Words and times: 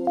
You, 0.00 0.06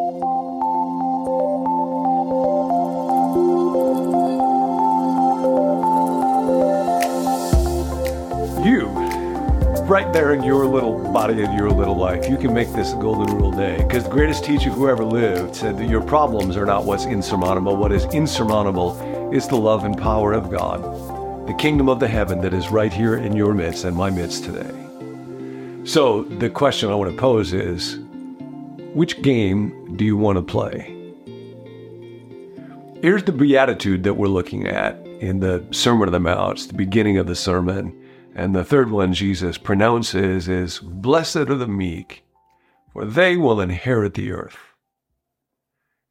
right 9.86 10.13
there 10.13 10.33
in 10.33 10.44
your 10.44 10.67
little 10.67 10.99
body 11.12 11.41
and 11.41 11.57
your 11.57 11.71
little 11.71 11.96
life, 11.96 12.29
you 12.29 12.38
can 12.38 12.54
make 12.54 12.71
this 12.73 12.94
a 12.94 12.97
golden 12.97 13.36
rule 13.36 13.49
day. 13.49 13.78
Because 13.78 14.04
the 14.04 14.12
greatest 14.12 14.44
teacher 14.44 14.70
who 14.70 14.88
ever 14.88 15.04
lived 15.04 15.56
said 15.56 15.76
that 15.79 15.90
your 15.90 16.01
problems 16.01 16.55
are 16.55 16.67
not 16.67 16.85
what's 16.85 17.07
insurmountable. 17.07 17.75
What 17.75 17.91
is 17.91 18.05
insurmountable 18.13 19.33
is 19.33 19.47
the 19.47 19.55
love 19.55 19.85
and 19.85 19.97
power 19.97 20.33
of 20.33 20.51
God, 20.51 20.83
the 21.47 21.55
kingdom 21.55 21.89
of 21.89 21.99
the 21.99 22.07
heaven 22.07 22.41
that 22.41 22.53
is 22.53 22.69
right 22.69 22.93
here 22.93 23.15
in 23.15 23.35
your 23.35 23.55
midst 23.55 23.85
and 23.85 23.97
my 23.97 24.11
midst 24.11 24.43
today. 24.43 24.71
So 25.83 26.25
the 26.25 26.51
question 26.51 26.91
I 26.91 26.95
want 26.95 27.09
to 27.09 27.17
pose 27.17 27.53
is 27.53 27.97
which 28.93 29.21
game 29.21 29.95
do 29.95 30.03
you 30.03 30.17
want 30.17 30.37
to 30.37 30.41
play? 30.41 30.95
Here's 33.02 33.23
the 33.23 33.31
beatitude 33.31 34.04
that 34.04 34.16
we're 34.16 34.27
looking 34.27 34.68
at 34.68 34.98
in 35.20 35.40
the 35.40 35.66
Sermon 35.72 36.08
on 36.08 36.12
the 36.12 36.20
Mount, 36.20 36.54
it's 36.54 36.66
the 36.66 36.73
beginning 36.73 37.17
of 37.17 37.28
the 37.28 37.36
sermon. 37.36 37.95
And 38.36 38.55
the 38.55 38.64
third 38.64 38.90
one 38.90 39.14
Jesus 39.14 39.58
pronounces 39.58 40.48
is 40.48 40.80
Blessed 40.80 41.36
are 41.36 41.55
the 41.55 41.67
meek, 41.67 42.23
for 42.94 43.05
they 43.05 43.38
will 43.38 43.62
inherit 43.62 44.16
the 44.16 44.31
earth. 44.31 44.58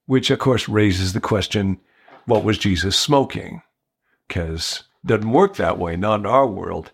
Which, 0.07 0.31
of 0.31 0.39
course, 0.39 0.69
raises 0.69 1.13
the 1.13 1.21
question 1.21 1.81
what 2.27 2.45
was 2.45 2.59
Jesus 2.59 2.97
smoking? 2.97 3.63
Because 4.27 4.85
it 5.03 5.09
doesn't 5.09 5.33
work 5.33 5.57
that 5.57 5.79
way, 5.79 5.97
not 5.97 6.21
in 6.21 6.27
our 6.27 6.47
world. 6.47 6.93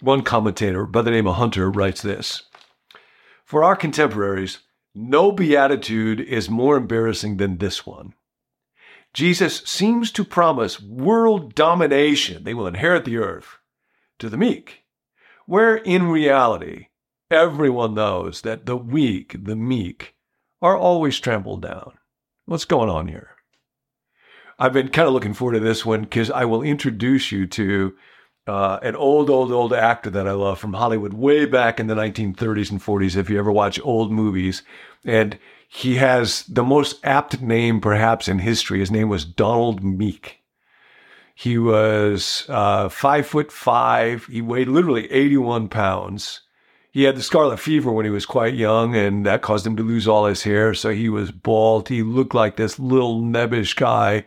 One 0.00 0.22
commentator 0.22 0.86
by 0.86 1.02
the 1.02 1.10
name 1.10 1.26
of 1.26 1.36
Hunter 1.36 1.70
writes 1.70 2.02
this 2.02 2.44
For 3.44 3.64
our 3.64 3.76
contemporaries, 3.76 4.58
no 4.96 5.30
beatitude 5.30 6.20
is 6.20 6.48
more 6.48 6.76
embarrassing 6.76 7.36
than 7.36 7.58
this 7.58 7.86
one. 7.86 8.14
Jesus 9.12 9.62
seems 9.66 10.10
to 10.12 10.24
promise 10.24 10.80
world 10.80 11.54
domination. 11.54 12.44
They 12.44 12.54
will 12.54 12.66
inherit 12.66 13.04
the 13.04 13.18
earth 13.18 13.58
to 14.18 14.30
the 14.30 14.38
meek, 14.38 14.84
where 15.44 15.76
in 15.76 16.08
reality, 16.08 16.86
everyone 17.30 17.94
knows 17.94 18.40
that 18.40 18.64
the 18.64 18.76
weak, 18.76 19.36
the 19.44 19.56
meek, 19.56 20.14
are 20.62 20.76
always 20.76 21.20
trampled 21.20 21.62
down. 21.62 21.98
What's 22.46 22.64
going 22.64 22.88
on 22.88 23.08
here? 23.08 23.30
I've 24.58 24.72
been 24.72 24.88
kind 24.88 25.06
of 25.06 25.12
looking 25.12 25.34
forward 25.34 25.54
to 25.54 25.60
this 25.60 25.84
one 25.84 26.02
because 26.02 26.30
I 26.30 26.46
will 26.46 26.62
introduce 26.62 27.30
you 27.30 27.46
to 27.48 27.94
uh, 28.46 28.78
an 28.82 28.94
old, 28.94 29.28
old, 29.28 29.50
old 29.50 29.72
actor 29.72 30.10
that 30.10 30.28
I 30.28 30.32
love 30.32 30.58
from 30.58 30.74
Hollywood 30.74 31.14
way 31.14 31.46
back 31.46 31.80
in 31.80 31.88
the 31.88 31.94
1930s 31.94 32.70
and 32.70 32.80
40s, 32.80 33.16
if 33.16 33.28
you 33.28 33.38
ever 33.38 33.50
watch 33.50 33.80
old 33.82 34.12
movies. 34.12 34.62
And 35.04 35.38
he 35.68 35.96
has 35.96 36.44
the 36.44 36.62
most 36.62 37.04
apt 37.04 37.40
name, 37.40 37.80
perhaps, 37.80 38.28
in 38.28 38.38
history. 38.38 38.78
His 38.78 38.90
name 38.90 39.08
was 39.08 39.24
Donald 39.24 39.82
Meek. 39.82 40.42
He 41.34 41.58
was 41.58 42.46
uh, 42.48 42.88
five 42.88 43.26
foot 43.26 43.52
five. 43.52 44.24
He 44.26 44.40
weighed 44.40 44.68
literally 44.68 45.10
81 45.12 45.68
pounds. 45.68 46.40
He 46.92 47.02
had 47.02 47.16
the 47.16 47.22
scarlet 47.22 47.58
fever 47.58 47.92
when 47.92 48.06
he 48.06 48.10
was 48.10 48.24
quite 48.24 48.54
young, 48.54 48.96
and 48.96 49.26
that 49.26 49.42
caused 49.42 49.66
him 49.66 49.76
to 49.76 49.82
lose 49.82 50.08
all 50.08 50.24
his 50.24 50.44
hair. 50.44 50.72
So 50.72 50.90
he 50.90 51.10
was 51.10 51.30
bald. 51.30 51.88
He 51.88 52.02
looked 52.02 52.34
like 52.34 52.56
this 52.56 52.78
little 52.78 53.20
nebbish 53.20 53.76
guy. 53.76 54.24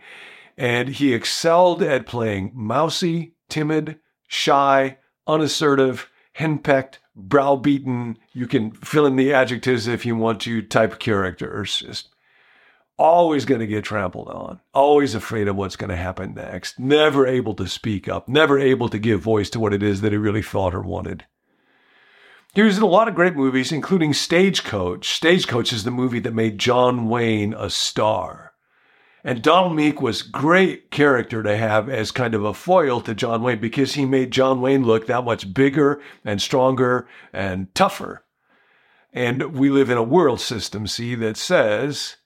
And 0.55 0.89
he 0.89 1.13
excelled 1.13 1.81
at 1.81 2.05
playing 2.05 2.51
mousy, 2.53 3.33
timid, 3.47 3.97
shy, 4.29 4.97
unassertive, 5.27 6.09
henpecked, 6.37 6.99
browbeaten. 7.13 8.17
You 8.31 8.47
can 8.47 8.71
fill 8.71 9.05
in 9.05 9.17
the 9.17 9.33
adjectives 9.33 9.87
if 9.87 10.05
you 10.05 10.15
want 10.15 10.39
to 10.41 10.61
type 10.61 10.99
characters. 10.99 11.79
Just 11.79 12.15
always 12.97 13.45
going 13.45 13.59
to 13.59 13.67
get 13.67 13.83
trampled 13.83 14.29
on, 14.29 14.59
always 14.73 15.15
afraid 15.15 15.47
of 15.47 15.55
what's 15.55 15.75
going 15.75 15.89
to 15.89 15.95
happen 15.95 16.33
next, 16.33 16.79
never 16.79 17.25
able 17.25 17.55
to 17.55 17.67
speak 17.67 18.07
up, 18.07 18.29
never 18.29 18.59
able 18.59 18.87
to 18.89 18.99
give 18.99 19.21
voice 19.21 19.49
to 19.49 19.59
what 19.59 19.73
it 19.73 19.81
is 19.81 20.01
that 20.01 20.11
he 20.11 20.17
really 20.17 20.41
thought 20.41 20.75
or 20.75 20.81
wanted. 20.81 21.25
He 22.53 22.61
was 22.61 22.77
in 22.77 22.83
a 22.83 22.87
lot 22.87 23.07
of 23.07 23.15
great 23.15 23.35
movies, 23.35 23.71
including 23.71 24.13
Stagecoach. 24.13 25.09
Stagecoach 25.09 25.71
is 25.71 25.83
the 25.83 25.91
movie 25.91 26.19
that 26.19 26.33
made 26.33 26.57
John 26.57 27.07
Wayne 27.07 27.53
a 27.53 27.69
star. 27.69 28.48
And 29.23 29.41
Donald 29.41 29.75
Meek 29.75 30.01
was 30.01 30.21
great 30.21 30.91
character 30.91 31.43
to 31.43 31.57
have 31.57 31.89
as 31.89 32.11
kind 32.11 32.33
of 32.33 32.45
a 32.45 32.53
foil 32.53 33.01
to 33.01 33.13
John 33.13 33.43
Wayne 33.43 33.59
because 33.59 33.95
he 33.95 34.05
made 34.05 34.31
John 34.31 34.61
Wayne 34.61 34.83
look 34.83 35.07
that 35.07 35.25
much 35.25 35.53
bigger 35.53 36.01
and 36.23 36.41
stronger 36.41 37.07
and 37.33 37.73
tougher. 37.75 38.23
And 39.11 39.57
we 39.57 39.69
live 39.69 39.89
in 39.89 39.97
a 39.97 40.03
world 40.03 40.39
system, 40.39 40.87
see, 40.87 41.15
that 41.15 41.35
says 41.35 42.17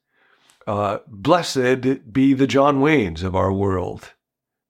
uh, 0.68 1.00
blessed 1.08 2.14
be 2.14 2.34
the 2.34 2.48
John 2.48 2.80
Waynes 2.80 3.24
of 3.24 3.36
our 3.36 3.52
world 3.52 4.14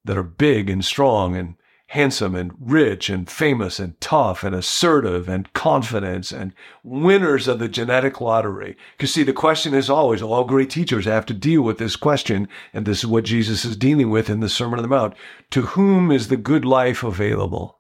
that 0.06 0.18
are 0.18 0.24
big 0.24 0.70
and 0.70 0.84
strong 0.84 1.36
and 1.36 1.56
handsome 1.94 2.34
and 2.34 2.52
rich 2.60 3.08
and 3.08 3.30
famous 3.30 3.80
and 3.80 4.02
tough 4.02 4.44
and 4.44 4.56
assertive 4.56 5.30
and 5.30 5.54
confident 5.54 6.32
and 6.32 6.52
winners 6.84 7.48
of 7.48 7.60
the 7.60 7.68
genetic 7.68 8.20
lottery. 8.20 8.76
Because 8.98 9.14
see, 9.14 9.22
the 9.22 9.32
question 9.32 9.76
is 9.76 9.92
always, 9.92 10.20
all 10.20 10.44
great 10.44 10.72
teachers 10.72 11.06
have 11.06 11.28
to 11.28 11.36
deal 11.36 11.62
with 11.62 11.78
this 11.78 11.96
question. 11.96 12.48
And 12.74 12.88
this 12.88 13.04
is 13.04 13.06
what 13.06 13.26
Jesus 13.26 13.64
is 13.64 13.78
dealing 13.78 14.10
with 14.10 14.28
in 14.28 14.40
the 14.40 14.50
Sermon 14.50 14.80
on 14.80 14.82
the 14.82 14.88
Mount. 14.88 15.14
To 15.52 15.62
whom 15.62 16.12
is 16.12 16.30
the 16.30 16.36
good 16.36 16.66
life 16.66 17.04
available? 17.04 17.78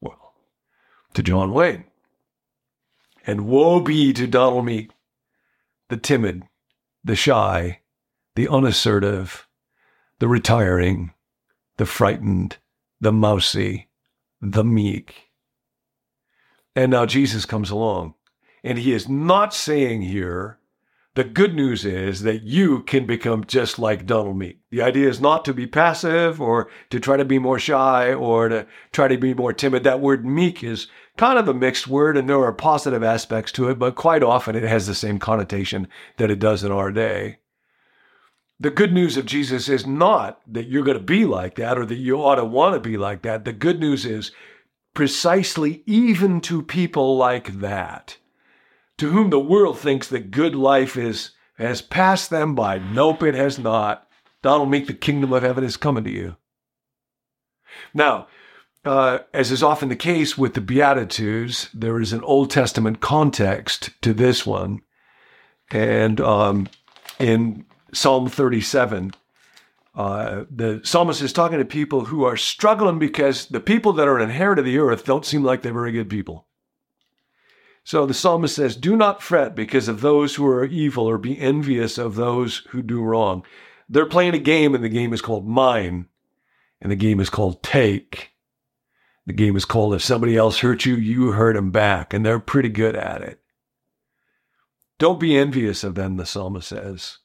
Well, 0.00 0.32
to 1.12 1.22
John 1.22 1.52
Wayne. 1.52 1.84
And 3.26 3.46
woe 3.46 3.80
be 3.80 4.14
to 4.14 4.26
Donald 4.26 4.64
Meek, 4.64 4.92
the 5.90 5.98
timid, 5.98 6.44
the 7.04 7.16
shy, 7.16 7.80
the 8.34 8.48
unassertive, 8.48 9.46
the 10.20 10.28
retiring, 10.28 11.12
the 11.76 11.84
frightened, 11.84 12.56
the 13.00 13.12
mousy, 13.12 13.88
the 14.40 14.64
meek. 14.64 15.30
And 16.74 16.90
now 16.90 17.06
Jesus 17.06 17.46
comes 17.46 17.70
along, 17.70 18.14
and 18.62 18.78
he 18.78 18.92
is 18.92 19.08
not 19.08 19.54
saying 19.54 20.02
here, 20.02 20.58
the 21.16 21.24
good 21.24 21.54
news 21.54 21.86
is 21.86 22.20
that 22.22 22.42
you 22.42 22.82
can 22.82 23.06
become 23.06 23.44
just 23.44 23.78
like 23.78 24.04
Donald 24.04 24.36
Meek. 24.36 24.58
The 24.70 24.82
idea 24.82 25.08
is 25.08 25.18
not 25.18 25.46
to 25.46 25.54
be 25.54 25.66
passive 25.66 26.42
or 26.42 26.68
to 26.90 27.00
try 27.00 27.16
to 27.16 27.24
be 27.24 27.38
more 27.38 27.58
shy 27.58 28.12
or 28.12 28.50
to 28.50 28.66
try 28.92 29.08
to 29.08 29.16
be 29.16 29.32
more 29.32 29.54
timid. 29.54 29.82
That 29.82 30.02
word 30.02 30.26
meek 30.26 30.62
is 30.62 30.88
kind 31.16 31.38
of 31.38 31.48
a 31.48 31.54
mixed 31.54 31.88
word 31.88 32.18
and 32.18 32.28
there 32.28 32.44
are 32.44 32.52
positive 32.52 33.02
aspects 33.02 33.50
to 33.52 33.70
it, 33.70 33.78
but 33.78 33.94
quite 33.94 34.22
often 34.22 34.54
it 34.54 34.64
has 34.64 34.86
the 34.86 34.94
same 34.94 35.18
connotation 35.18 35.88
that 36.18 36.30
it 36.30 36.38
does 36.38 36.62
in 36.62 36.70
our 36.70 36.92
day. 36.92 37.38
The 38.58 38.70
good 38.70 38.92
news 38.92 39.16
of 39.16 39.26
Jesus 39.26 39.68
is 39.68 39.86
not 39.86 40.40
that 40.50 40.68
you're 40.68 40.84
going 40.84 40.96
to 40.96 41.02
be 41.02 41.26
like 41.26 41.56
that 41.56 41.76
or 41.76 41.84
that 41.84 41.96
you 41.96 42.16
ought 42.16 42.36
to 42.36 42.44
want 42.44 42.74
to 42.74 42.80
be 42.80 42.96
like 42.96 43.22
that. 43.22 43.44
The 43.44 43.52
good 43.52 43.80
news 43.80 44.06
is 44.06 44.32
precisely 44.94 45.82
even 45.84 46.40
to 46.40 46.62
people 46.62 47.18
like 47.18 47.60
that, 47.60 48.16
to 48.96 49.10
whom 49.10 49.28
the 49.28 49.38
world 49.38 49.78
thinks 49.78 50.08
that 50.08 50.30
good 50.30 50.54
life 50.54 50.96
is 50.96 51.32
has 51.58 51.80
passed 51.82 52.30
them 52.30 52.54
by. 52.54 52.78
Nope, 52.78 53.22
it 53.22 53.34
has 53.34 53.58
not. 53.58 54.06
Donald 54.42 54.70
Meek, 54.70 54.86
the 54.86 54.94
kingdom 54.94 55.32
of 55.32 55.42
heaven 55.42 55.64
is 55.64 55.76
coming 55.76 56.04
to 56.04 56.10
you. 56.10 56.36
Now, 57.94 58.28
uh, 58.84 59.18
as 59.34 59.50
is 59.50 59.62
often 59.62 59.88
the 59.88 59.96
case 59.96 60.38
with 60.38 60.54
the 60.54 60.60
Beatitudes, 60.60 61.68
there 61.74 62.00
is 62.00 62.12
an 62.12 62.22
Old 62.22 62.50
Testament 62.50 63.00
context 63.00 63.90
to 64.02 64.14
this 64.14 64.46
one. 64.46 64.82
And 65.70 66.20
um, 66.20 66.68
in 67.18 67.64
Psalm 67.96 68.28
37, 68.28 69.12
uh, 69.94 70.44
the 70.50 70.82
psalmist 70.84 71.22
is 71.22 71.32
talking 71.32 71.58
to 71.58 71.64
people 71.64 72.04
who 72.04 72.24
are 72.24 72.36
struggling 72.36 72.98
because 72.98 73.46
the 73.46 73.58
people 73.58 73.94
that 73.94 74.06
are 74.06 74.20
inherited 74.20 74.66
the 74.66 74.76
earth 74.76 75.06
don't 75.06 75.24
seem 75.24 75.42
like 75.42 75.62
they're 75.62 75.72
very 75.72 75.92
good 75.92 76.10
people. 76.10 76.46
So 77.84 78.04
the 78.04 78.12
psalmist 78.12 78.54
says, 78.54 78.76
Do 78.76 78.96
not 78.96 79.22
fret 79.22 79.54
because 79.54 79.88
of 79.88 80.02
those 80.02 80.34
who 80.34 80.46
are 80.46 80.66
evil 80.66 81.08
or 81.08 81.16
be 81.16 81.40
envious 81.40 81.96
of 81.96 82.16
those 82.16 82.58
who 82.68 82.82
do 82.82 83.00
wrong. 83.02 83.46
They're 83.88 84.04
playing 84.04 84.34
a 84.34 84.38
game, 84.38 84.74
and 84.74 84.84
the 84.84 84.90
game 84.90 85.14
is 85.14 85.22
called 85.22 85.48
mine, 85.48 86.08
and 86.82 86.92
the 86.92 86.96
game 86.96 87.18
is 87.18 87.30
called 87.30 87.62
take. 87.62 88.32
The 89.24 89.32
game 89.32 89.56
is 89.56 89.64
called 89.64 89.94
If 89.94 90.02
Somebody 90.02 90.36
Else 90.36 90.58
Hurt 90.58 90.84
You, 90.84 90.96
You 90.96 91.32
Hurt 91.32 91.54
Them 91.54 91.70
Back, 91.70 92.12
and 92.12 92.26
they're 92.26 92.40
pretty 92.40 92.68
good 92.68 92.94
at 92.94 93.22
it. 93.22 93.40
Don't 94.98 95.20
be 95.20 95.36
envious 95.36 95.82
of 95.82 95.94
them, 95.94 96.18
the 96.18 96.26
psalmist 96.26 96.68
says. 96.68 97.18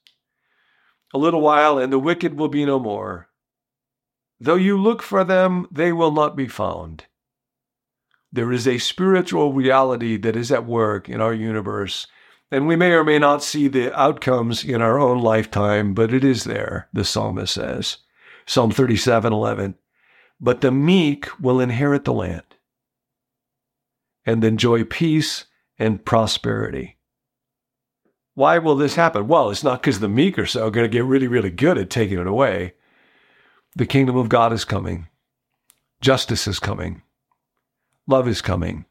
A 1.13 1.17
little 1.17 1.41
while, 1.41 1.77
and 1.77 1.91
the 1.91 1.99
wicked 1.99 2.37
will 2.37 2.47
be 2.47 2.65
no 2.65 2.79
more. 2.79 3.29
Though 4.39 4.55
you 4.55 4.77
look 4.77 5.01
for 5.01 5.23
them, 5.23 5.67
they 5.71 5.91
will 5.91 6.11
not 6.11 6.35
be 6.35 6.47
found. 6.47 7.05
There 8.31 8.51
is 8.51 8.67
a 8.67 8.77
spiritual 8.77 9.53
reality 9.53 10.17
that 10.17 10.35
is 10.35 10.51
at 10.51 10.65
work 10.65 11.09
in 11.09 11.19
our 11.21 11.33
universe, 11.33 12.07
and 12.49 12.67
we 12.67 12.75
may 12.75 12.91
or 12.93 13.03
may 13.03 13.19
not 13.19 13.43
see 13.43 13.67
the 13.67 13.97
outcomes 13.97 14.63
in 14.63 14.81
our 14.81 14.99
own 14.99 15.19
lifetime, 15.19 15.93
but 15.93 16.13
it 16.13 16.23
is 16.23 16.45
there, 16.45 16.87
the 16.93 17.03
psalmist 17.03 17.53
says. 17.53 17.97
Psalm 18.45 18.71
37 18.71 19.31
11 19.31 19.75
but 20.41 20.61
the 20.61 20.71
meek 20.71 21.27
will 21.39 21.59
inherit 21.59 22.03
the 22.03 22.13
land 22.13 22.55
and 24.25 24.43
enjoy 24.43 24.83
peace 24.83 25.45
and 25.77 26.03
prosperity. 26.03 26.97
Why 28.33 28.57
will 28.57 28.75
this 28.75 28.95
happen? 28.95 29.27
Well, 29.27 29.49
it's 29.49 29.63
not 29.63 29.81
because 29.81 29.99
the 29.99 30.07
meek 30.07 30.39
are 30.39 30.45
so 30.45 30.69
going 30.69 30.85
to 30.85 30.89
get 30.89 31.03
really, 31.03 31.27
really 31.27 31.49
good 31.49 31.77
at 31.77 31.89
taking 31.89 32.19
it 32.19 32.27
away. 32.27 32.73
The 33.75 33.85
kingdom 33.85 34.15
of 34.15 34.29
God 34.29 34.53
is 34.53 34.65
coming. 34.65 35.07
Justice 35.99 36.47
is 36.47 36.59
coming. 36.59 37.01
Love 38.07 38.27
is 38.27 38.41
coming. 38.41 38.85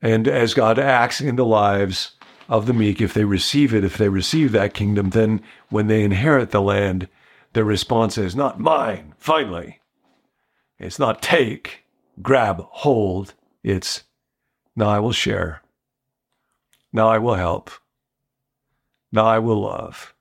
And 0.00 0.28
as 0.28 0.54
God 0.54 0.78
acts 0.78 1.20
in 1.20 1.36
the 1.36 1.44
lives 1.44 2.12
of 2.48 2.66
the 2.66 2.72
meek, 2.72 3.00
if 3.00 3.14
they 3.14 3.24
receive 3.24 3.74
it, 3.74 3.84
if 3.84 3.98
they 3.98 4.08
receive 4.08 4.52
that 4.52 4.74
kingdom, 4.74 5.10
then 5.10 5.42
when 5.68 5.86
they 5.86 6.02
inherit 6.02 6.50
the 6.50 6.62
land, 6.62 7.08
their 7.52 7.64
response 7.64 8.16
is 8.16 8.36
not 8.36 8.60
mine, 8.60 9.14
finally. 9.18 9.80
It's 10.78 10.98
not 10.98 11.22
take, 11.22 11.84
grab, 12.22 12.60
hold. 12.70 13.34
It's 13.62 14.04
now 14.76 14.88
I 14.88 15.00
will 15.00 15.12
share. 15.12 15.62
Now 16.92 17.08
I 17.08 17.18
will 17.18 17.34
help. 17.34 17.70
Now 19.12 19.26
I 19.26 19.38
will 19.38 19.62
love. 19.62 20.14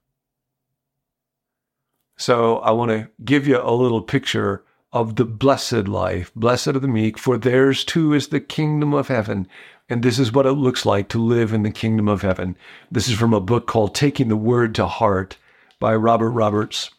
So 2.17 2.57
I 2.59 2.71
want 2.71 2.91
to 2.91 3.09
give 3.23 3.47
you 3.47 3.59
a 3.61 3.71
little 3.71 4.01
picture 4.01 4.63
of 4.91 5.15
the 5.15 5.25
blessed 5.25 5.87
life. 5.87 6.31
Blessed 6.35 6.69
are 6.69 6.79
the 6.79 6.87
meek, 6.87 7.17
for 7.17 7.37
theirs 7.37 7.83
too 7.83 8.13
is 8.13 8.29
the 8.29 8.39
kingdom 8.39 8.93
of 8.93 9.07
heaven. 9.07 9.47
And 9.89 10.03
this 10.03 10.19
is 10.19 10.33
what 10.33 10.45
it 10.45 10.53
looks 10.53 10.85
like 10.85 11.09
to 11.09 11.23
live 11.23 11.53
in 11.53 11.63
the 11.63 11.71
kingdom 11.71 12.07
of 12.07 12.21
heaven. 12.21 12.57
This 12.91 13.07
is 13.07 13.15
from 13.15 13.33
a 13.33 13.39
book 13.39 13.67
called 13.67 13.95
Taking 13.95 14.27
the 14.27 14.35
Word 14.35 14.75
to 14.75 14.87
Heart 14.87 15.37
by 15.79 15.95
Robert 15.95 16.31
Roberts. 16.31 16.89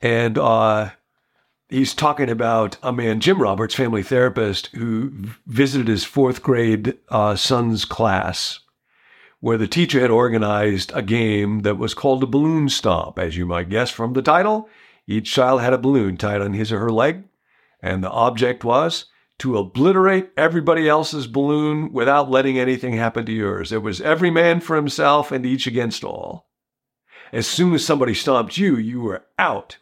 And 0.00 0.38
uh, 0.38 0.90
he's 1.72 1.94
talking 1.94 2.28
about 2.28 2.76
a 2.82 2.92
man, 2.92 3.18
Jim 3.18 3.40
Roberts, 3.40 3.74
family 3.74 4.02
therapist, 4.02 4.68
who 4.74 5.10
visited 5.46 5.88
his 5.88 6.04
fourth 6.04 6.42
grade 6.42 6.98
uh, 7.08 7.34
son's 7.34 7.84
class, 7.84 8.60
where 9.40 9.58
the 9.58 9.66
teacher 9.66 10.00
had 10.00 10.10
organized 10.10 10.92
a 10.94 11.02
game 11.02 11.60
that 11.60 11.78
was 11.78 11.94
called 11.94 12.22
a 12.22 12.26
balloon 12.26 12.68
stomp. 12.68 13.18
As 13.18 13.36
you 13.36 13.46
might 13.46 13.70
guess 13.70 13.90
from 13.90 14.12
the 14.12 14.22
title, 14.22 14.68
each 15.06 15.32
child 15.32 15.62
had 15.62 15.72
a 15.72 15.78
balloon 15.78 16.16
tied 16.16 16.42
on 16.42 16.52
his 16.52 16.70
or 16.70 16.78
her 16.78 16.92
leg, 16.92 17.24
and 17.80 18.04
the 18.04 18.10
object 18.10 18.64
was 18.64 19.06
to 19.38 19.56
obliterate 19.58 20.30
everybody 20.36 20.88
else's 20.88 21.26
balloon 21.26 21.92
without 21.92 22.30
letting 22.30 22.58
anything 22.58 22.96
happen 22.96 23.26
to 23.26 23.32
yours. 23.32 23.72
It 23.72 23.82
was 23.82 24.00
every 24.00 24.30
man 24.30 24.60
for 24.60 24.76
himself 24.76 25.32
and 25.32 25.44
each 25.44 25.66
against 25.66 26.04
all. 26.04 26.46
As 27.32 27.46
soon 27.46 27.72
as 27.72 27.84
somebody 27.84 28.14
stomped 28.14 28.58
you, 28.58 28.76
you 28.76 29.00
were 29.00 29.24
out. 29.38 29.78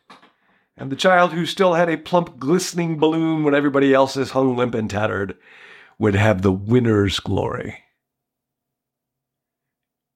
And 0.81 0.91
the 0.91 0.97
child 0.97 1.35
who 1.35 1.44
still 1.44 1.75
had 1.75 1.91
a 1.91 1.99
plump, 1.99 2.38
glistening 2.38 2.99
balloon 2.99 3.44
when 3.44 3.55
everybody 3.55 3.93
else's 3.93 4.31
hung 4.31 4.56
limp 4.56 4.75
and 4.75 4.88
tattered 4.88 5.37
would 5.99 6.15
have 6.15 6.41
the 6.41 6.50
winner's 6.50 7.21
glory. 7.21 7.85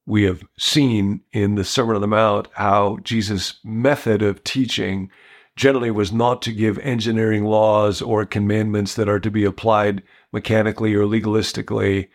We 0.06 0.22
have 0.22 0.42
seen 0.58 1.20
in 1.32 1.56
the 1.56 1.64
Sermon 1.64 1.96
on 1.96 2.00
the 2.00 2.08
Mount 2.08 2.48
how 2.54 2.96
Jesus' 3.02 3.58
method 3.62 4.22
of 4.22 4.42
teaching 4.42 5.10
generally 5.54 5.90
was 5.90 6.12
not 6.12 6.40
to 6.42 6.52
give 6.52 6.78
engineering 6.78 7.44
laws 7.44 8.00
or 8.00 8.24
commandments 8.24 8.94
that 8.94 9.08
are 9.08 9.20
to 9.20 9.30
be 9.30 9.44
applied 9.44 10.02
mechanically 10.32 10.94
or 10.94 11.04
legalistically, 11.04 12.08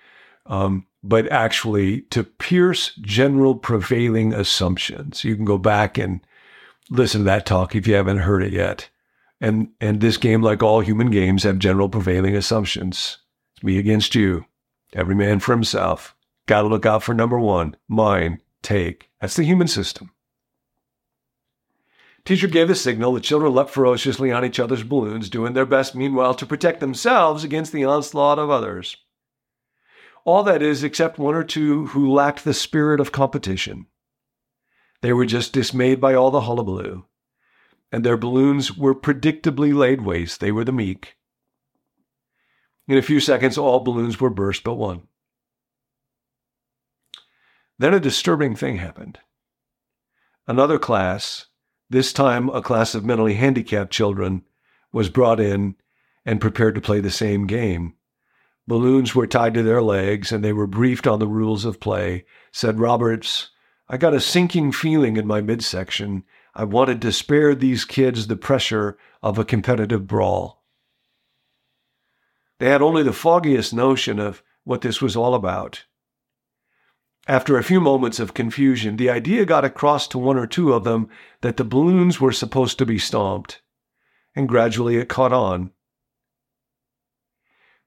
um, 0.48 0.88
but 1.04 1.32
actually 1.32 2.02
to 2.02 2.24
pierce 2.24 2.96
general 2.96 3.54
prevailing 3.54 4.34
assumptions. 4.34 5.24
You 5.24 5.36
can 5.36 5.46
go 5.46 5.60
back 5.60 6.00
and 6.00 6.20
listen 6.90 7.22
to 7.22 7.26
that 7.26 7.46
talk 7.46 7.76
if 7.76 7.88
you 7.88 7.96
haven't 7.96 8.18
heard 8.18 8.44
it 8.44 8.54
yet. 8.54 8.90
And 9.42 9.70
and 9.80 10.02
this 10.02 10.18
game, 10.18 10.42
like 10.42 10.62
all 10.62 10.82
human 10.82 11.10
games, 11.10 11.44
have 11.44 11.60
general 11.60 11.90
prevailing 11.90 12.36
assumptions. 12.36 13.20
It's 13.56 13.64
me 13.64 13.78
against 13.78 14.16
you. 14.16 14.46
Every 14.94 15.16
man 15.16 15.40
for 15.40 15.54
himself. 15.54 16.16
Got 16.46 16.64
to 16.64 16.68
look 16.68 16.86
out 16.86 17.04
for 17.04 17.14
number 17.14 17.40
one, 17.40 17.76
mine, 17.88 18.42
take. 18.62 19.10
That's 19.22 19.36
the 19.36 19.44
human 19.44 19.68
system. 19.68 20.12
Teacher 22.26 22.48
gave 22.48 22.68
the 22.68 22.76
signal. 22.76 23.14
The 23.14 23.22
children 23.22 23.54
leapt 23.54 23.70
ferociously 23.70 24.32
on 24.32 24.44
each 24.44 24.60
other's 24.60 24.84
balloons, 24.84 25.30
doing 25.30 25.54
their 25.54 25.66
best 25.66 25.96
meanwhile 25.96 26.34
to 26.36 26.46
protect 26.46 26.80
themselves 26.80 27.44
against 27.44 27.72
the 27.72 27.86
onslaught 27.86 28.40
of 28.40 28.50
others. 28.50 28.98
All 30.26 30.44
that 30.44 30.62
is, 30.62 30.84
except 30.84 31.18
one 31.18 31.36
or 31.36 31.44
two 31.44 31.88
who 31.88 32.12
lacked 32.12 32.44
the 32.44 32.54
spirit 32.54 33.00
of 33.00 33.12
competition. 33.12 33.88
They 35.02 35.14
were 35.14 35.26
just 35.26 35.54
dismayed 35.54 36.02
by 36.02 36.14
all 36.14 36.32
the 36.32 36.42
hullabaloo, 36.42 37.06
and 37.92 38.04
their 38.04 38.18
balloons 38.18 38.76
were 38.76 38.96
predictably 38.96 39.74
laid 39.74 40.02
waste. 40.02 40.40
They 40.40 40.52
were 40.52 40.66
the 40.66 40.72
meek. 40.72 41.16
In 42.88 42.98
a 42.98 43.04
few 43.04 43.20
seconds, 43.20 43.58
all 43.58 43.80
balloons 43.80 44.20
were 44.20 44.30
burst 44.30 44.64
but 44.64 44.76
one. 44.76 45.04
Then 47.78 47.94
a 47.94 48.00
disturbing 48.00 48.56
thing 48.56 48.78
happened. 48.78 49.20
Another 50.48 50.78
class, 50.80 51.46
this 51.90 52.12
time 52.12 52.50
a 52.50 52.62
class 52.62 52.94
of 52.96 53.06
mentally 53.06 53.36
handicapped 53.36 53.92
children, 53.92 54.44
was 54.92 55.10
brought 55.10 55.40
in 55.40 55.76
and 56.26 56.42
prepared 56.42 56.76
to 56.76 56.82
play 56.82 57.00
the 57.00 57.12
same 57.12 57.48
game. 57.48 57.94
Balloons 58.68 59.16
were 59.16 59.28
tied 59.28 59.54
to 59.54 59.64
their 59.64 59.82
legs 59.82 60.32
and 60.32 60.44
they 60.44 60.52
were 60.52 60.68
briefed 60.68 61.08
on 61.08 61.20
the 61.20 61.28
rules 61.28 61.66
of 61.66 61.80
play. 61.80 62.26
Said 62.52 62.80
Roberts, 62.80 63.52
I 63.92 63.98
got 63.98 64.14
a 64.14 64.20
sinking 64.20 64.72
feeling 64.72 65.18
in 65.18 65.26
my 65.26 65.42
midsection. 65.42 66.24
I 66.54 66.64
wanted 66.64 67.02
to 67.02 67.12
spare 67.12 67.56
these 67.56 67.86
kids 67.86 68.28
the 68.28 68.36
pressure 68.36 69.00
of 69.24 69.40
a 69.40 69.46
competitive 69.46 70.06
brawl. 70.06 70.64
They 72.60 72.70
had 72.70 72.84
only 72.84 73.02
the 73.02 73.14
foggiest 73.14 73.74
notion 73.74 74.20
of 74.20 74.44
what 74.64 74.82
this 74.82 75.02
was 75.02 75.16
all 75.16 75.34
about. 75.34 75.86
After 77.28 77.58
a 77.58 77.64
few 77.64 77.80
moments 77.82 78.20
of 78.20 78.36
confusion, 78.36 78.98
the 78.98 79.10
idea 79.10 79.46
got 79.46 79.66
across 79.66 80.08
to 80.10 80.20
one 80.20 80.38
or 80.38 80.46
two 80.46 80.74
of 80.74 80.84
them 80.84 81.10
that 81.42 81.58
the 81.58 81.64
balloons 81.64 82.22
were 82.22 82.32
supposed 82.32 82.78
to 82.80 82.86
be 82.86 83.00
stomped, 83.00 83.62
and 84.36 84.48
gradually 84.48 84.98
it 84.98 85.10
caught 85.10 85.34
on. 85.34 85.72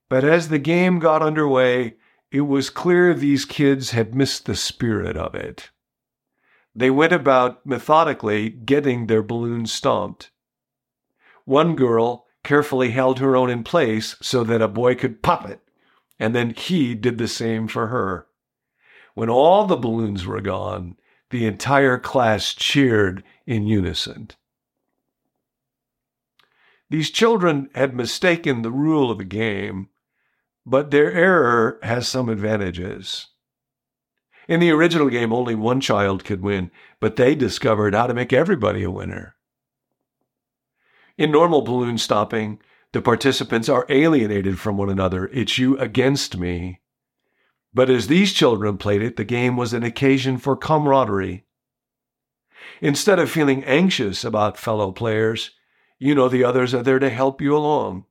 But 0.08 0.24
as 0.24 0.48
the 0.48 0.58
game 0.58 0.98
got 0.98 1.22
underway, 1.22 1.94
it 2.30 2.42
was 2.42 2.70
clear 2.70 3.14
these 3.14 3.44
kids 3.44 3.90
had 3.90 4.14
missed 4.14 4.46
the 4.46 4.56
spirit 4.56 5.16
of 5.16 5.34
it. 5.34 5.70
They 6.74 6.90
went 6.90 7.12
about 7.12 7.64
methodically 7.66 8.48
getting 8.50 9.06
their 9.06 9.22
balloons 9.22 9.72
stomped. 9.72 10.30
One 11.44 11.76
girl 11.76 12.26
carefully 12.42 12.90
held 12.90 13.18
her 13.18 13.36
own 13.36 13.50
in 13.50 13.64
place 13.64 14.16
so 14.20 14.42
that 14.44 14.62
a 14.62 14.68
boy 14.68 14.94
could 14.94 15.22
pop 15.22 15.48
it, 15.48 15.60
and 16.18 16.34
then 16.34 16.50
he 16.50 16.94
did 16.94 17.18
the 17.18 17.28
same 17.28 17.68
for 17.68 17.88
her. 17.88 18.26
When 19.14 19.28
all 19.28 19.66
the 19.66 19.76
balloons 19.76 20.26
were 20.26 20.40
gone, 20.40 20.96
the 21.30 21.46
entire 21.46 21.98
class 21.98 22.54
cheered 22.54 23.22
in 23.46 23.66
unison. 23.66 24.30
These 26.90 27.10
children 27.10 27.70
had 27.74 27.94
mistaken 27.94 28.62
the 28.62 28.70
rule 28.70 29.10
of 29.10 29.18
the 29.18 29.24
game 29.24 29.88
but 30.64 30.90
their 30.90 31.12
error 31.12 31.78
has 31.82 32.08
some 32.08 32.28
advantages. 32.28 33.28
In 34.48 34.60
the 34.60 34.70
original 34.70 35.08
game, 35.08 35.32
only 35.32 35.54
one 35.54 35.80
child 35.80 36.24
could 36.24 36.42
win, 36.42 36.70
but 37.00 37.16
they 37.16 37.34
discovered 37.34 37.94
how 37.94 38.06
to 38.06 38.14
make 38.14 38.32
everybody 38.32 38.82
a 38.82 38.90
winner. 38.90 39.36
In 41.16 41.30
normal 41.30 41.62
balloon 41.62 41.98
stomping, 41.98 42.58
the 42.92 43.02
participants 43.02 43.68
are 43.68 43.86
alienated 43.88 44.58
from 44.58 44.76
one 44.76 44.90
another. 44.90 45.26
It's 45.28 45.58
you 45.58 45.78
against 45.78 46.36
me. 46.36 46.80
But 47.72 47.88
as 47.88 48.06
these 48.08 48.32
children 48.32 48.76
played 48.76 49.02
it, 49.02 49.16
the 49.16 49.24
game 49.24 49.56
was 49.56 49.72
an 49.72 49.82
occasion 49.82 50.38
for 50.38 50.56
camaraderie. 50.56 51.44
Instead 52.80 53.18
of 53.18 53.30
feeling 53.30 53.64
anxious 53.64 54.24
about 54.24 54.58
fellow 54.58 54.92
players, 54.92 55.52
you 55.98 56.14
know 56.14 56.28
the 56.28 56.44
others 56.44 56.74
are 56.74 56.82
there 56.82 56.98
to 56.98 57.08
help 57.08 57.40
you 57.40 57.56
along. 57.56 58.04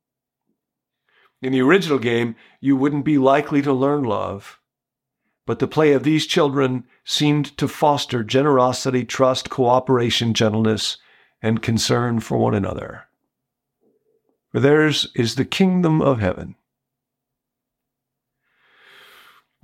In 1.42 1.52
the 1.52 1.62
original 1.62 2.00
game, 2.00 2.36
you 2.62 2.76
wouldn't 2.76 3.04
be 3.04 3.18
likely 3.18 3.62
to 3.64 3.74
learn 3.74 4.04
love. 4.04 4.61
But 5.46 5.60
the 5.60 5.68
play 5.68 5.94
of 5.94 6.04
these 6.04 6.28
children 6.28 6.86
seemed 7.04 7.58
to 7.58 7.68
foster 7.68 8.24
generosity, 8.24 9.04
trust, 9.04 9.50
cooperation, 9.50 10.34
gentleness, 10.34 10.98
and 11.42 11.62
concern 11.62 12.20
for 12.20 12.38
one 12.38 12.54
another. 12.54 13.06
For 14.52 14.60
theirs 14.60 15.08
is 15.16 15.36
the 15.36 15.46
kingdom 15.46 16.02
of 16.02 16.20
heaven. 16.20 16.56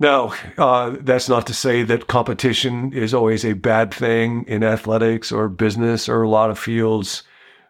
Now, 0.00 0.32
uh, 0.56 0.96
that's 1.00 1.28
not 1.28 1.46
to 1.48 1.54
say 1.54 1.82
that 1.82 2.06
competition 2.06 2.92
is 2.92 3.12
always 3.12 3.44
a 3.44 3.54
bad 3.54 3.92
thing 3.92 4.44
in 4.46 4.62
athletics 4.62 5.32
or 5.32 5.48
business 5.48 6.08
or 6.08 6.22
a 6.22 6.28
lot 6.28 6.50
of 6.50 6.58
fields 6.58 7.24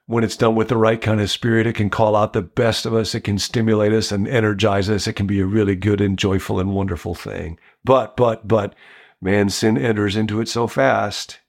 when 0.09 0.25
it's 0.25 0.39
done 0.39 0.55
with 0.55 0.69
the 0.69 0.77
right 0.77 1.03
kind 1.03 1.21
of 1.21 1.31
spirit, 1.31 1.67
it 1.67 1.75
can 1.75 1.91
call 1.91 2.17
out 2.17 2.33
the 2.33 2.41
best 2.41 2.87
of 2.87 2.95
us. 2.95 3.15
It 3.15 3.21
can 3.21 3.39
stimulate 3.39 3.93
us 3.93 4.11
and 4.11 4.27
energize 4.27 4.89
us. 4.89 5.07
It 5.07 5.13
can 5.13 5.27
be 5.27 5.39
a 5.39 5.45
really 5.45 5.77
good 5.77 6.01
and 6.01 6.19
joyful 6.19 6.59
and 6.59 6.75
wonderful 6.75 7.15
thing. 7.15 7.59
But, 7.89 8.19
but, 8.19 8.47
but, 8.47 8.75
man, 9.19 9.49
sin 9.49 9.79
enters 9.79 10.15
into 10.15 10.43
it 10.43 10.49
so 10.51 10.67
fast. 10.67 11.41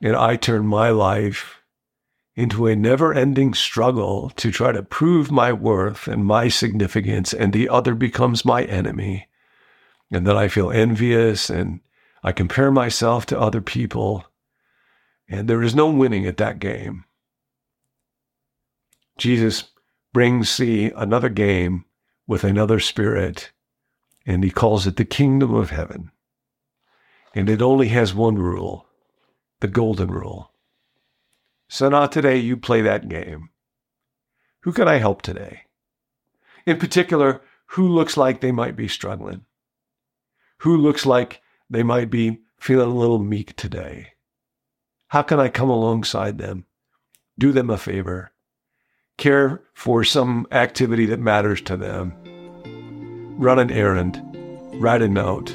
And 0.00 0.14
I 0.14 0.36
turn 0.36 0.68
my 0.68 0.90
life 0.90 1.62
into 2.36 2.68
a 2.68 2.76
never 2.76 3.12
ending 3.12 3.54
struggle 3.54 4.30
to 4.36 4.52
try 4.52 4.70
to 4.70 4.84
prove 4.84 5.32
my 5.32 5.52
worth 5.52 6.06
and 6.06 6.24
my 6.24 6.46
significance, 6.46 7.34
and 7.34 7.52
the 7.52 7.68
other 7.68 7.96
becomes 7.96 8.44
my 8.44 8.62
enemy. 8.62 9.26
and 10.12 10.24
then 10.24 10.36
I 10.36 10.46
feel 10.46 10.70
envious 10.70 11.50
and 11.50 11.80
I 12.22 12.30
compare 12.30 12.70
myself 12.70 13.26
to 13.26 13.40
other 13.40 13.60
people, 13.60 14.24
and 15.28 15.48
there 15.48 15.64
is 15.64 15.74
no 15.74 15.90
winning 15.90 16.24
at 16.24 16.36
that 16.36 16.60
game. 16.60 17.04
Jesus 19.18 19.64
brings, 20.12 20.50
see, 20.50 20.92
another 20.94 21.30
game 21.30 21.84
with 22.28 22.44
another 22.44 22.78
spirit, 22.78 23.50
and 24.26 24.42
he 24.42 24.50
calls 24.50 24.86
it 24.86 24.96
the 24.96 25.04
kingdom 25.04 25.54
of 25.54 25.70
heaven. 25.70 26.10
And 27.34 27.50
it 27.50 27.60
only 27.60 27.88
has 27.88 28.14
one 28.14 28.36
rule 28.36 28.86
the 29.60 29.68
golden 29.68 30.10
rule. 30.10 30.52
So 31.68 31.88
now 31.88 32.06
today 32.06 32.36
you 32.36 32.56
play 32.56 32.82
that 32.82 33.08
game. 33.08 33.48
Who 34.60 34.72
can 34.72 34.88
I 34.88 34.96
help 34.96 35.22
today? 35.22 35.62
In 36.66 36.78
particular, 36.78 37.40
who 37.68 37.88
looks 37.88 38.16
like 38.16 38.40
they 38.40 38.52
might 38.52 38.76
be 38.76 38.88
struggling? 38.88 39.46
Who 40.58 40.76
looks 40.76 41.06
like 41.06 41.40
they 41.68 41.82
might 41.82 42.10
be 42.10 42.40
feeling 42.58 42.88
a 42.88 42.94
little 42.94 43.18
meek 43.18 43.56
today? 43.56 44.12
How 45.08 45.22
can 45.22 45.40
I 45.40 45.48
come 45.48 45.70
alongside 45.70 46.38
them, 46.38 46.66
do 47.38 47.52
them 47.52 47.70
a 47.70 47.78
favor, 47.78 48.32
care 49.16 49.62
for 49.74 50.04
some 50.04 50.46
activity 50.50 51.06
that 51.06 51.20
matters 51.20 51.60
to 51.62 51.76
them, 51.76 52.14
run 53.36 53.58
an 53.58 53.70
errand, 53.70 54.20
write 54.80 55.02
a 55.02 55.08
note, 55.08 55.50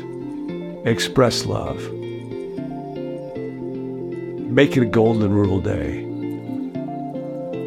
express 0.86 1.46
love? 1.46 1.78
Make 4.52 4.76
it 4.76 4.82
a 4.82 4.86
golden 4.86 5.32
rule 5.32 5.62
day 5.62 6.06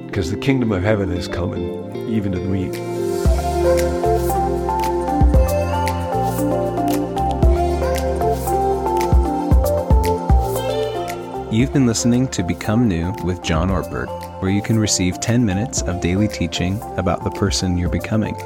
because 0.07 0.31
the 0.31 0.37
kingdom 0.37 0.73
of 0.73 0.83
heaven 0.83 1.11
is 1.11 1.27
coming 1.29 2.11
even 2.11 2.33
to 2.33 2.39
the 2.39 2.45
meek. 2.45 2.75
You've 11.51 11.73
been 11.73 11.87
listening 11.87 12.29
to 12.29 12.43
Become 12.43 12.89
New 12.89 13.15
with 13.25 13.43
John 13.43 13.69
Ortberg, 13.69 14.09
where 14.43 14.51
you 14.51 14.63
can 14.63 14.79
receive 14.79 15.21
10 15.21 15.45
minutes 15.45 15.83
of 15.83 16.01
daily 16.01 16.29
teaching 16.29 16.81
about 16.97 17.25
the 17.25 17.31
person 17.31 17.79
you're 17.79 17.91
becoming. 17.91 18.37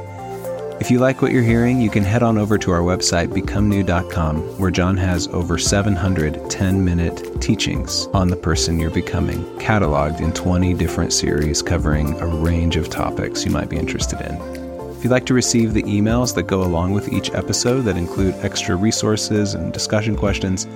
If 0.78 0.90
you 0.90 0.98
like 0.98 1.22
what 1.22 1.32
you're 1.32 1.42
hearing, 1.42 1.80
you 1.80 1.88
can 1.88 2.04
head 2.04 2.22
on 2.22 2.36
over 2.36 2.58
to 2.58 2.70
our 2.70 2.82
website, 2.82 3.28
becomenew.com, 3.28 4.58
where 4.58 4.70
John 4.70 4.98
has 4.98 5.26
over 5.28 5.56
700 5.56 6.50
10 6.50 6.84
minute 6.84 7.40
teachings 7.40 8.08
on 8.12 8.28
the 8.28 8.36
person 8.36 8.78
you're 8.78 8.90
becoming, 8.90 9.42
cataloged 9.58 10.20
in 10.20 10.34
20 10.34 10.74
different 10.74 11.14
series 11.14 11.62
covering 11.62 12.20
a 12.20 12.26
range 12.26 12.76
of 12.76 12.90
topics 12.90 13.42
you 13.42 13.50
might 13.50 13.70
be 13.70 13.78
interested 13.78 14.20
in. 14.20 14.36
If 14.90 15.02
you'd 15.02 15.10
like 15.10 15.24
to 15.26 15.34
receive 15.34 15.72
the 15.72 15.82
emails 15.84 16.34
that 16.34 16.42
go 16.42 16.62
along 16.62 16.92
with 16.92 17.10
each 17.10 17.32
episode 17.32 17.82
that 17.82 17.96
include 17.96 18.34
extra 18.44 18.76
resources 18.76 19.54
and 19.54 19.72
discussion 19.72 20.14
questions, 20.14 20.66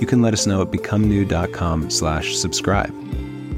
you 0.00 0.06
can 0.06 0.22
let 0.22 0.32
us 0.32 0.46
know 0.46 0.62
at 0.62 0.70
becomenew.com 0.70 1.90
slash 1.90 2.34
subscribe. 2.34 2.94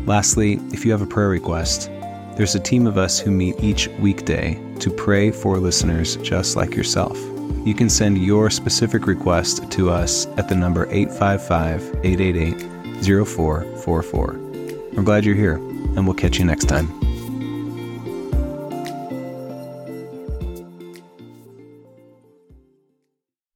Lastly, 0.04 0.58
if 0.72 0.84
you 0.84 0.90
have 0.90 1.02
a 1.02 1.06
prayer 1.06 1.28
request, 1.28 1.90
there's 2.36 2.56
a 2.56 2.60
team 2.60 2.88
of 2.88 2.98
us 2.98 3.20
who 3.20 3.30
meet 3.30 3.54
each 3.62 3.86
weekday 4.00 4.60
to 4.80 4.90
pray 4.90 5.30
for 5.30 5.58
listeners 5.58 6.16
just 6.16 6.56
like 6.56 6.74
yourself. 6.74 7.18
You 7.64 7.74
can 7.74 7.88
send 7.90 8.18
your 8.18 8.50
specific 8.50 9.06
request 9.06 9.70
to 9.72 9.90
us 9.90 10.26
at 10.36 10.48
the 10.48 10.54
number 10.54 10.86
855 10.90 11.82
888 12.04 12.60
0444. 13.26 14.32
We're 14.94 15.02
glad 15.02 15.24
you're 15.24 15.34
here, 15.34 15.56
and 15.56 16.06
we'll 16.06 16.14
catch 16.14 16.38
you 16.38 16.44
next 16.44 16.66
time. 16.66 17.05